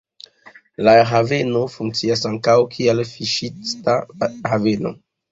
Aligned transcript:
La 0.85 0.93
haveno 1.09 1.59
funkcias 1.73 2.23
ankaŭ, 2.29 2.55
kiel 2.77 3.01
fiŝista 3.09 3.99
haveno. 4.53 4.95